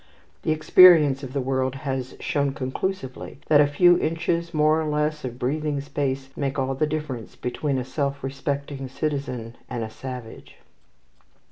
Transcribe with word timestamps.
The 0.41 0.51
experience 0.51 1.21
of 1.21 1.31
the 1.31 1.41
world 1.41 1.75
has 1.75 2.15
shown 2.19 2.53
conclusively 2.53 3.39
that 3.49 3.61
a 3.61 3.67
few 3.67 3.99
inches 3.99 4.51
more 4.51 4.81
or 4.81 4.87
less 4.89 5.23
of 5.23 5.37
breathing 5.37 5.79
space 5.79 6.29
make 6.35 6.57
all 6.57 6.73
the 6.73 6.87
difference 6.87 7.35
between 7.35 7.77
a 7.77 7.85
self 7.85 8.23
respecting 8.23 8.87
citizen 8.87 9.55
and 9.69 9.83
a 9.83 9.91
savage. 9.91 10.55